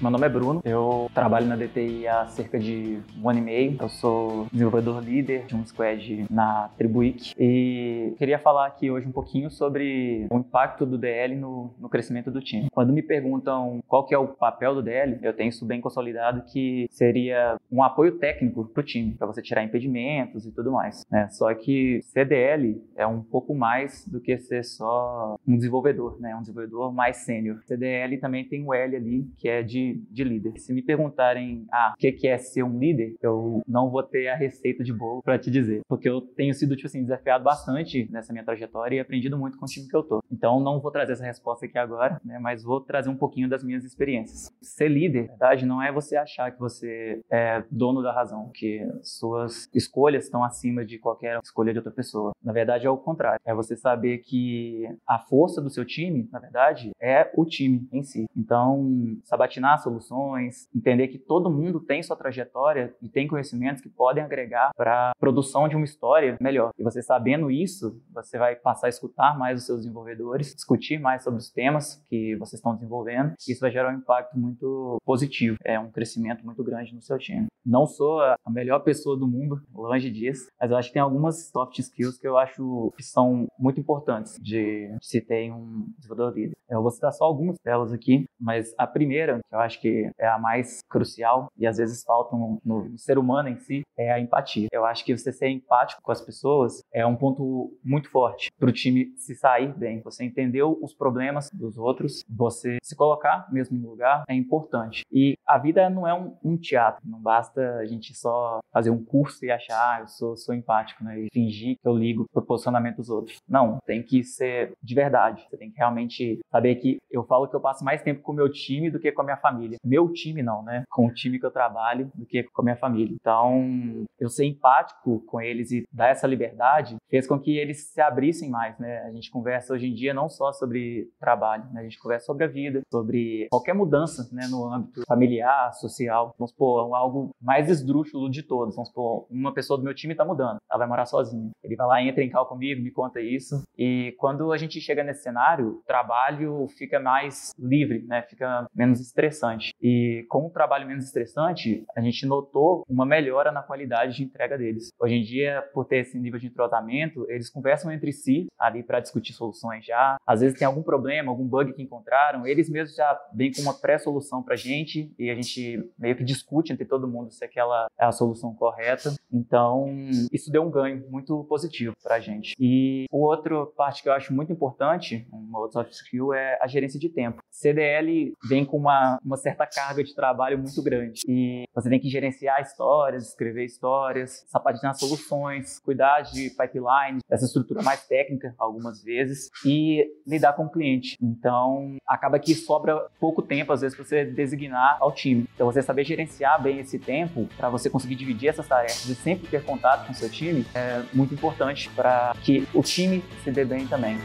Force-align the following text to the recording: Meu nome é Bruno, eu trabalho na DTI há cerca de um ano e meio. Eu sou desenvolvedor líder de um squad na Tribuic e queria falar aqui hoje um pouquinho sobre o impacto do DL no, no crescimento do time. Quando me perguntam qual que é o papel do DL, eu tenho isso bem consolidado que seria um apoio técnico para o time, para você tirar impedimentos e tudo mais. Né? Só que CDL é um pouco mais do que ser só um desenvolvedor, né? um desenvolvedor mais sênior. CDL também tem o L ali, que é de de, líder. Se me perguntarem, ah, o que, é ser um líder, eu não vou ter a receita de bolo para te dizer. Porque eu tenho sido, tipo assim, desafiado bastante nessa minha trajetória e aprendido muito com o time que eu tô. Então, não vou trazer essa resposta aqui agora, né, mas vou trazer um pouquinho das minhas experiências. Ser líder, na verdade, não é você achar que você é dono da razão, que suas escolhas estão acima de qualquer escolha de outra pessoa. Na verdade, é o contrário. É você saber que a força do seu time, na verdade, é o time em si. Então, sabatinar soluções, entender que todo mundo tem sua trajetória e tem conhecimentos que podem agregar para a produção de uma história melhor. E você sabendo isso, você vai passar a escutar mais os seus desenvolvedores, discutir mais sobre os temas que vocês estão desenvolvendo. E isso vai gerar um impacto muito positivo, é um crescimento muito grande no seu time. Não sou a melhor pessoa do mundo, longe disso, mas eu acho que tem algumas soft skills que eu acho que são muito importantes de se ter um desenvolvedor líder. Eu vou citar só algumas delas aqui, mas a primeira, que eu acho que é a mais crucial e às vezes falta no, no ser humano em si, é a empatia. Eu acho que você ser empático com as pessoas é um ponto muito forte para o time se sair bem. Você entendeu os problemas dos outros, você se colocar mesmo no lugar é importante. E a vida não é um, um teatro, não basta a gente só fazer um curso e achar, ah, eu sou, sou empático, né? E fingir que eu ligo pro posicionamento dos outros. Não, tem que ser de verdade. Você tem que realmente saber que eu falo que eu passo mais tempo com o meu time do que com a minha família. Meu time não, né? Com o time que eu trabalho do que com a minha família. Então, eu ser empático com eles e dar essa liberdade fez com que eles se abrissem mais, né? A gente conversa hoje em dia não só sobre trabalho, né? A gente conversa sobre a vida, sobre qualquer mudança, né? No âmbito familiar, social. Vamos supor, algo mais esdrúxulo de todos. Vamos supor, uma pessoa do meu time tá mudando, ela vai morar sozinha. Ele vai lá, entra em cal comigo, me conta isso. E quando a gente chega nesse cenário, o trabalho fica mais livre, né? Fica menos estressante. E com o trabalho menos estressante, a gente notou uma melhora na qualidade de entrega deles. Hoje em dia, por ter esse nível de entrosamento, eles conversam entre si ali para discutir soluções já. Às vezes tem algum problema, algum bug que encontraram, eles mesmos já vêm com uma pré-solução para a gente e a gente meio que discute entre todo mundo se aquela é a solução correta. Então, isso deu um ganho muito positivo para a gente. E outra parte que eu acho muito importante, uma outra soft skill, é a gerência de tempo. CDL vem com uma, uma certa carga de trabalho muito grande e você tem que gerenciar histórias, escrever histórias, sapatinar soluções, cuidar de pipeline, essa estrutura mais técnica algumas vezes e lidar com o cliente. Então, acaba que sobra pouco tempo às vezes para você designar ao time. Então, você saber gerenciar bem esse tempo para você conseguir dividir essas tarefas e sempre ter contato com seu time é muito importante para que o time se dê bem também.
Meu 0.00 0.12
nome 0.12 0.26
é 0.26 0.28
Bruno, 0.28 0.62
eu 0.64 1.10
trabalho 1.12 1.46
na 1.46 1.56
DTI 1.56 2.06
há 2.06 2.24
cerca 2.26 2.56
de 2.56 3.00
um 3.20 3.28
ano 3.28 3.40
e 3.40 3.42
meio. 3.42 3.76
Eu 3.80 3.88
sou 3.88 4.46
desenvolvedor 4.52 5.02
líder 5.02 5.46
de 5.46 5.56
um 5.56 5.66
squad 5.66 6.24
na 6.30 6.70
Tribuic 6.78 7.32
e 7.36 8.14
queria 8.16 8.38
falar 8.38 8.68
aqui 8.68 8.92
hoje 8.92 9.08
um 9.08 9.12
pouquinho 9.12 9.50
sobre 9.50 10.24
o 10.30 10.38
impacto 10.38 10.86
do 10.86 10.96
DL 10.96 11.34
no, 11.34 11.74
no 11.80 11.88
crescimento 11.88 12.30
do 12.30 12.40
time. 12.40 12.68
Quando 12.70 12.92
me 12.92 13.02
perguntam 13.02 13.80
qual 13.88 14.06
que 14.06 14.14
é 14.14 14.18
o 14.18 14.28
papel 14.28 14.72
do 14.72 14.84
DL, 14.84 15.18
eu 15.20 15.34
tenho 15.34 15.48
isso 15.48 15.66
bem 15.66 15.80
consolidado 15.80 16.44
que 16.52 16.86
seria 16.92 17.56
um 17.68 17.82
apoio 17.82 18.18
técnico 18.18 18.66
para 18.66 18.80
o 18.80 18.84
time, 18.84 19.14
para 19.14 19.26
você 19.26 19.42
tirar 19.42 19.64
impedimentos 19.64 20.46
e 20.46 20.52
tudo 20.52 20.70
mais. 20.70 21.04
Né? 21.10 21.26
Só 21.30 21.52
que 21.54 22.02
CDL 22.04 22.80
é 22.94 23.04
um 23.04 23.20
pouco 23.20 23.52
mais 23.52 24.06
do 24.06 24.20
que 24.20 24.38
ser 24.38 24.62
só 24.62 25.36
um 25.44 25.56
desenvolvedor, 25.56 26.20
né? 26.20 26.36
um 26.36 26.40
desenvolvedor 26.40 26.92
mais 26.92 27.16
sênior. 27.16 27.58
CDL 27.64 28.16
também 28.18 28.44
tem 28.44 28.64
o 28.64 28.72
L 28.72 28.94
ali, 28.94 29.28
que 29.38 29.48
é 29.48 29.60
de 29.60 29.87
de, 29.94 30.24
líder. 30.24 30.58
Se 30.58 30.72
me 30.72 30.82
perguntarem, 30.82 31.66
ah, 31.72 31.94
o 31.96 31.98
que, 31.98 32.26
é 32.26 32.36
ser 32.36 32.62
um 32.62 32.78
líder, 32.78 33.14
eu 33.22 33.62
não 33.66 33.90
vou 33.90 34.02
ter 34.02 34.28
a 34.28 34.36
receita 34.36 34.84
de 34.84 34.92
bolo 34.92 35.22
para 35.22 35.38
te 35.38 35.50
dizer. 35.50 35.80
Porque 35.88 36.08
eu 36.08 36.20
tenho 36.20 36.52
sido, 36.54 36.76
tipo 36.76 36.86
assim, 36.86 37.02
desafiado 37.02 37.44
bastante 37.44 38.08
nessa 38.10 38.32
minha 38.32 38.44
trajetória 38.44 38.96
e 38.96 39.00
aprendido 39.00 39.38
muito 39.38 39.58
com 39.58 39.64
o 39.64 39.68
time 39.68 39.88
que 39.88 39.96
eu 39.96 40.02
tô. 40.02 40.22
Então, 40.30 40.60
não 40.60 40.80
vou 40.80 40.90
trazer 40.90 41.12
essa 41.12 41.24
resposta 41.24 41.66
aqui 41.66 41.78
agora, 41.78 42.20
né, 42.24 42.38
mas 42.38 42.62
vou 42.62 42.80
trazer 42.80 43.08
um 43.08 43.16
pouquinho 43.16 43.48
das 43.48 43.64
minhas 43.64 43.84
experiências. 43.84 44.50
Ser 44.60 44.88
líder, 44.88 45.22
na 45.22 45.48
verdade, 45.48 45.66
não 45.66 45.82
é 45.82 45.90
você 45.92 46.16
achar 46.16 46.50
que 46.50 46.58
você 46.58 47.20
é 47.30 47.62
dono 47.70 48.02
da 48.02 48.12
razão, 48.12 48.50
que 48.52 48.86
suas 49.02 49.68
escolhas 49.74 50.24
estão 50.24 50.44
acima 50.44 50.84
de 50.84 50.98
qualquer 50.98 51.38
escolha 51.42 51.72
de 51.72 51.78
outra 51.78 51.92
pessoa. 51.92 52.32
Na 52.42 52.52
verdade, 52.52 52.86
é 52.86 52.90
o 52.90 52.96
contrário. 52.96 53.40
É 53.44 53.54
você 53.54 53.76
saber 53.76 54.18
que 54.18 54.88
a 55.06 55.18
força 55.18 55.60
do 55.60 55.70
seu 55.70 55.84
time, 55.84 56.28
na 56.32 56.38
verdade, 56.38 56.90
é 57.00 57.30
o 57.34 57.44
time 57.44 57.88
em 57.92 58.02
si. 58.02 58.26
Então, 58.36 59.18
sabatinar 59.24 59.77
soluções, 59.82 60.68
entender 60.74 61.08
que 61.08 61.18
todo 61.18 61.50
mundo 61.50 61.80
tem 61.80 62.02
sua 62.02 62.16
trajetória 62.16 62.94
e 63.02 63.08
tem 63.08 63.26
conhecimentos 63.26 63.82
que 63.82 63.88
podem 63.88 64.22
agregar 64.22 64.70
para 64.76 65.10
a 65.10 65.12
produção 65.18 65.68
de 65.68 65.76
uma 65.76 65.84
história 65.84 66.36
melhor. 66.40 66.70
E 66.78 66.82
você 66.82 67.02
sabendo 67.02 67.50
isso, 67.50 68.00
você 68.12 68.38
vai 68.38 68.56
passar 68.56 68.86
a 68.86 68.90
escutar 68.90 69.38
mais 69.38 69.60
os 69.60 69.66
seus 69.66 69.80
desenvolvedores, 69.80 70.54
discutir 70.54 70.98
mais 70.98 71.22
sobre 71.22 71.38
os 71.38 71.50
temas 71.50 72.04
que 72.08 72.36
vocês 72.36 72.58
estão 72.58 72.74
desenvolvendo. 72.74 73.34
E 73.48 73.52
isso 73.52 73.60
vai 73.60 73.70
gerar 73.70 73.92
um 73.92 73.98
impacto 73.98 74.38
muito 74.38 74.98
positivo, 75.04 75.56
é 75.64 75.78
um 75.78 75.90
crescimento 75.90 76.44
muito 76.44 76.62
grande 76.62 76.94
no 76.94 77.02
seu 77.02 77.18
time. 77.18 77.46
Não 77.64 77.86
sou 77.86 78.20
a 78.20 78.36
melhor 78.48 78.80
pessoa 78.80 79.16
do 79.16 79.26
mundo, 79.26 79.60
longe 79.74 80.10
disso, 80.10 80.48
mas 80.60 80.70
eu 80.70 80.76
acho 80.76 80.88
que 80.88 80.94
tem 80.94 81.02
algumas 81.02 81.50
soft 81.50 81.78
skills 81.78 82.18
que 82.18 82.26
eu 82.26 82.38
acho 82.38 82.92
que 82.96 83.02
são 83.02 83.46
muito 83.58 83.78
importantes 83.78 84.38
de 84.40 84.90
se 85.02 85.20
ter 85.20 85.52
um 85.52 85.86
desenvolvedor 85.98 86.34
líder. 86.34 86.56
Eu 86.68 86.80
vou 86.80 86.90
citar 86.90 87.12
só 87.12 87.24
algumas 87.24 87.56
delas 87.62 87.92
aqui, 87.92 88.24
mas 88.40 88.74
a 88.78 88.86
primeira, 88.86 89.40
que 89.48 89.54
eu 89.54 89.60
acho 89.60 89.67
que 89.76 90.10
é 90.18 90.26
a 90.26 90.38
mais 90.38 90.80
crucial 90.88 91.48
e 91.56 91.66
às 91.66 91.76
vezes 91.76 92.02
falta 92.04 92.36
no, 92.36 92.60
no 92.64 92.98
ser 92.98 93.18
humano 93.18 93.48
em 93.48 93.58
si, 93.58 93.82
é 93.96 94.12
a 94.12 94.20
empatia. 94.20 94.68
Eu 94.72 94.84
acho 94.84 95.04
que 95.04 95.16
você 95.16 95.32
ser 95.32 95.48
empático 95.48 96.02
com 96.02 96.12
as 96.12 96.20
pessoas 96.20 96.82
é 96.92 97.04
um 97.04 97.16
ponto 97.16 97.72
muito 97.84 98.10
forte 98.10 98.50
para 98.58 98.68
o 98.68 98.72
time 98.72 99.12
se 99.16 99.34
sair 99.34 99.76
bem. 99.76 100.00
Você 100.02 100.24
entendeu 100.24 100.78
os 100.82 100.94
problemas 100.94 101.50
dos 101.52 101.76
outros, 101.76 102.22
você 102.28 102.78
se 102.82 102.96
colocar 102.96 103.46
mesmo 103.52 103.78
no 103.78 103.90
lugar 103.90 104.24
é 104.28 104.34
importante. 104.34 105.02
E 105.12 105.34
a 105.46 105.58
vida 105.58 105.88
não 105.90 106.06
é 106.06 106.14
um, 106.14 106.36
um 106.42 106.56
teatro, 106.56 107.02
não 107.04 107.20
basta 107.20 107.78
a 107.78 107.86
gente 107.86 108.14
só 108.14 108.60
fazer 108.72 108.90
um 108.90 109.04
curso 109.04 109.44
e 109.44 109.50
achar, 109.50 109.96
ah, 109.96 110.00
eu 110.00 110.08
sou, 110.08 110.36
sou 110.36 110.54
empático, 110.54 111.02
né? 111.02 111.20
E 111.20 111.28
fingir 111.32 111.76
que 111.80 111.88
eu 111.88 111.96
ligo 111.96 112.26
pro 112.32 112.42
posicionamento 112.42 112.96
dos 112.96 113.10
outros. 113.10 113.38
Não, 113.48 113.78
tem 113.86 114.02
que 114.02 114.22
ser 114.22 114.72
de 114.82 114.94
verdade. 114.94 115.46
Você 115.48 115.56
tem 115.56 115.70
que 115.70 115.78
realmente 115.78 116.38
saber 116.50 116.76
que 116.76 116.98
eu 117.10 117.24
falo 117.24 117.48
que 117.48 117.56
eu 117.56 117.60
passo 117.60 117.84
mais 117.84 118.02
tempo 118.02 118.22
com 118.22 118.32
o 118.32 118.34
meu 118.34 118.50
time 118.50 118.90
do 118.90 119.00
que 119.00 119.12
com 119.12 119.22
a 119.22 119.24
minha 119.24 119.36
família. 119.36 119.57
Meu 119.84 120.12
time 120.12 120.42
não, 120.42 120.62
né? 120.62 120.84
Com 120.90 121.06
o 121.06 121.12
time 121.12 121.38
que 121.38 121.46
eu 121.46 121.50
trabalho 121.50 122.10
do 122.14 122.26
que 122.26 122.42
com 122.44 122.62
a 122.62 122.64
minha 122.64 122.76
família. 122.76 123.14
Então, 123.14 124.06
eu 124.18 124.28
ser 124.28 124.44
empático 124.44 125.20
com 125.26 125.40
eles 125.40 125.70
e 125.70 125.84
dar 125.92 126.08
essa 126.08 126.26
liberdade 126.26 126.96
fez 127.08 127.26
com 127.26 127.38
que 127.38 127.56
eles 127.56 127.90
se 127.92 128.00
abrissem 128.00 128.50
mais, 128.50 128.78
né? 128.78 129.02
A 129.02 129.12
gente 129.12 129.30
conversa 129.30 129.72
hoje 129.74 129.86
em 129.86 129.94
dia 129.94 130.14
não 130.14 130.28
só 130.28 130.52
sobre 130.52 131.10
trabalho, 131.18 131.64
né? 131.72 131.80
A 131.80 131.84
gente 131.84 131.98
conversa 131.98 132.26
sobre 132.26 132.44
a 132.44 132.48
vida, 132.48 132.82
sobre 132.90 133.46
qualquer 133.50 133.74
mudança, 133.74 134.28
né? 134.32 134.46
No 134.50 134.72
âmbito 134.72 135.02
familiar, 135.06 135.72
social. 135.74 136.34
Vamos 136.38 136.50
supor, 136.50 136.94
algo 136.94 137.30
mais 137.40 137.68
esdrúxulo 137.68 138.30
de 138.30 138.42
todos. 138.42 138.74
Vamos 138.74 138.88
supor, 138.88 139.26
uma 139.30 139.52
pessoa 139.52 139.78
do 139.78 139.84
meu 139.84 139.94
time 139.94 140.14
tá 140.14 140.24
mudando, 140.24 140.58
ela 140.70 140.78
vai 140.78 140.88
morar 140.88 141.06
sozinha. 141.06 141.50
Ele 141.62 141.76
vai 141.76 141.86
lá, 141.86 142.02
entra 142.02 142.22
em 142.22 142.30
cal 142.30 142.46
comigo, 142.46 142.82
me 142.82 142.90
conta 142.90 143.20
isso. 143.20 143.62
E 143.76 144.14
quando 144.18 144.52
a 144.52 144.56
gente 144.56 144.80
chega 144.80 145.02
nesse 145.04 145.22
cenário, 145.22 145.68
o 145.68 145.82
trabalho 145.86 146.66
fica 146.76 147.00
mais 147.00 147.52
livre, 147.58 148.04
né? 148.06 148.22
Fica 148.22 148.66
menos 148.74 149.00
estressante. 149.00 149.47
E 149.80 150.26
com 150.28 150.46
o 150.46 150.50
trabalho 150.50 150.86
menos 150.86 151.04
estressante, 151.04 151.84
a 151.96 152.00
gente 152.00 152.26
notou 152.26 152.84
uma 152.88 153.06
melhora 153.06 153.52
na 153.52 153.62
qualidade 153.62 154.16
de 154.16 154.24
entrega 154.24 154.58
deles. 154.58 154.90
Hoje 155.00 155.14
em 155.14 155.22
dia, 155.22 155.62
por 155.72 155.84
ter 155.84 155.98
esse 155.98 156.18
nível 156.18 156.38
de 156.38 156.46
entrosamento, 156.46 157.26
eles 157.30 157.50
conversam 157.50 157.90
entre 157.92 158.12
si 158.12 158.46
ali 158.58 158.82
para 158.82 159.00
discutir 159.00 159.32
soluções 159.32 159.84
já. 159.84 160.16
Às 160.26 160.40
vezes 160.40 160.58
tem 160.58 160.66
algum 160.66 160.82
problema, 160.82 161.30
algum 161.30 161.46
bug 161.46 161.72
que 161.72 161.82
encontraram, 161.82 162.46
eles 162.46 162.68
mesmos 162.68 162.96
já 162.96 163.18
vêm 163.34 163.52
com 163.52 163.62
uma 163.62 163.74
pré-solução 163.74 164.42
para 164.42 164.54
a 164.54 164.56
gente 164.56 165.12
e 165.18 165.30
a 165.30 165.34
gente 165.34 165.90
meio 165.98 166.16
que 166.16 166.24
discute 166.24 166.72
entre 166.72 166.84
todo 166.84 167.08
mundo 167.08 167.30
se 167.30 167.44
aquela 167.44 167.88
é 167.98 168.04
a 168.04 168.12
solução 168.12 168.54
correta. 168.54 169.14
Então, 169.32 169.86
isso 170.32 170.50
deu 170.50 170.62
um 170.62 170.70
ganho 170.70 171.04
muito 171.10 171.44
positivo 171.44 171.94
para 172.02 172.16
a 172.16 172.20
gente. 172.20 172.54
E 172.58 173.06
outra 173.10 173.66
parte 173.66 174.02
que 174.02 174.08
eu 174.08 174.12
acho 174.12 174.34
muito 174.34 174.52
importante, 174.52 175.26
uma 175.32 175.58
outra 175.60 175.82
soft 175.82 175.92
skill, 175.92 176.32
é 176.32 176.58
a 176.60 176.66
gerência 176.66 176.98
de 176.98 177.08
tempo. 177.08 177.42
CDL 177.50 178.32
vem 178.48 178.64
com 178.64 178.76
uma, 178.76 179.18
uma 179.28 179.36
certa 179.36 179.66
carga 179.66 180.02
de 180.02 180.14
trabalho 180.14 180.58
muito 180.58 180.82
grande 180.82 181.20
e 181.28 181.64
você 181.74 181.90
tem 181.90 182.00
que 182.00 182.08
gerenciar 182.08 182.60
histórias, 182.62 183.28
escrever 183.28 183.64
histórias, 183.64 184.44
sapatinar 184.48 184.94
soluções, 184.94 185.78
cuidar 185.78 186.22
de 186.22 186.50
pipeline, 186.50 187.20
essa 187.30 187.44
estrutura 187.44 187.82
mais 187.82 188.06
técnica 188.06 188.54
algumas 188.58 189.02
vezes 189.02 189.50
e 189.64 190.04
lidar 190.26 190.54
com 190.54 190.64
o 190.64 190.70
cliente. 190.70 191.16
Então, 191.20 191.96
acaba 192.06 192.38
que 192.38 192.54
sobra 192.54 193.06
pouco 193.20 193.42
tempo 193.42 193.72
às 193.72 193.82
vezes 193.82 193.94
para 193.94 194.04
você 194.04 194.24
designar 194.24 194.96
ao 195.00 195.12
time. 195.12 195.46
Então, 195.54 195.66
você 195.66 195.82
saber 195.82 196.04
gerenciar 196.04 196.60
bem 196.62 196.78
esse 196.78 196.98
tempo 196.98 197.46
para 197.56 197.68
você 197.68 197.90
conseguir 197.90 198.14
dividir 198.14 198.48
essas 198.48 198.66
tarefas 198.66 199.06
e 199.06 199.14
sempre 199.14 199.48
ter 199.48 199.62
contato 199.62 200.06
com 200.06 200.14
seu 200.14 200.30
time 200.30 200.64
é 200.74 201.02
muito 201.12 201.34
importante 201.34 201.90
para 201.90 202.34
que 202.42 202.66
o 202.72 202.82
time 202.82 203.22
se 203.44 203.50
dê 203.50 203.64
bem 203.64 203.86
também. 203.86 204.16